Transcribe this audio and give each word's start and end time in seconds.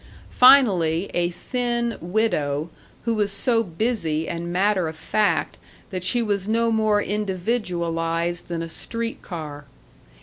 Finally, 0.31 1.11
a 1.13 1.29
thin 1.29 1.95
widow, 2.01 2.71
who 3.05 3.13
was 3.13 3.31
so 3.31 3.61
busy 3.61 4.27
and 4.27 4.51
matter 4.51 4.87
of 4.87 4.95
fact 4.95 5.59
that 5.91 6.03
she 6.03 6.23
was 6.23 6.49
no 6.49 6.71
more 6.71 6.99
individualized 7.03 8.47
than 8.47 8.63
a 8.63 8.67
street 8.67 9.21
car. 9.21 9.65